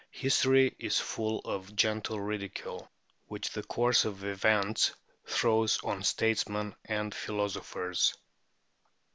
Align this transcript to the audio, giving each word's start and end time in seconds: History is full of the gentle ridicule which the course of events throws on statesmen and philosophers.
History 0.09 0.75
is 0.79 0.99
full 0.99 1.41
of 1.45 1.67
the 1.67 1.73
gentle 1.73 2.19
ridicule 2.19 2.89
which 3.27 3.51
the 3.51 3.61
course 3.61 4.03
of 4.03 4.23
events 4.23 4.95
throws 5.27 5.77
on 5.83 6.01
statesmen 6.01 6.73
and 6.85 7.13
philosophers. 7.13 8.15